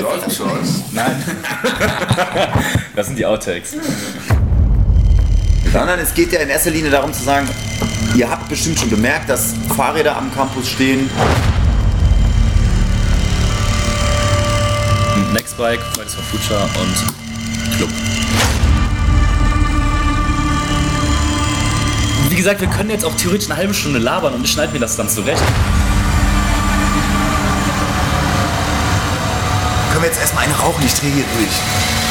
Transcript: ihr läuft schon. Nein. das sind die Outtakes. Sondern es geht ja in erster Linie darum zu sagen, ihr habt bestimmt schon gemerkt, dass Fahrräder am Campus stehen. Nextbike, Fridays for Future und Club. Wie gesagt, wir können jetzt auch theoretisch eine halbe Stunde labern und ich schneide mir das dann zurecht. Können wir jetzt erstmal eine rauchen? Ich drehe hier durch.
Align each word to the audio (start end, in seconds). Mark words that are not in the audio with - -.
ihr 0.00 0.06
läuft 0.06 0.34
schon. 0.34 0.50
Nein. 0.92 1.22
das 2.96 3.06
sind 3.06 3.18
die 3.18 3.26
Outtakes. 3.26 3.76
Sondern 5.72 6.00
es 6.00 6.14
geht 6.14 6.32
ja 6.32 6.40
in 6.40 6.48
erster 6.48 6.70
Linie 6.70 6.90
darum 6.90 7.12
zu 7.12 7.22
sagen, 7.22 7.48
ihr 8.16 8.28
habt 8.28 8.48
bestimmt 8.48 8.78
schon 8.78 8.90
gemerkt, 8.90 9.28
dass 9.28 9.54
Fahrräder 9.76 10.16
am 10.16 10.32
Campus 10.34 10.68
stehen. 10.68 11.10
Nextbike, 15.32 15.80
Fridays 15.94 16.14
for 16.14 16.24
Future 16.24 16.62
und 16.80 17.76
Club. 17.76 17.90
Wie 22.28 22.36
gesagt, 22.36 22.60
wir 22.60 22.68
können 22.68 22.90
jetzt 22.90 23.04
auch 23.04 23.14
theoretisch 23.14 23.48
eine 23.48 23.58
halbe 23.58 23.74
Stunde 23.74 23.98
labern 23.98 24.34
und 24.34 24.44
ich 24.44 24.50
schneide 24.50 24.72
mir 24.72 24.80
das 24.80 24.96
dann 24.96 25.08
zurecht. 25.08 25.42
Können 30.00 30.12
wir 30.12 30.14
jetzt 30.14 30.22
erstmal 30.22 30.44
eine 30.44 30.58
rauchen? 30.58 30.82
Ich 30.82 30.94
drehe 30.94 31.10
hier 31.10 31.24
durch. 31.36 32.09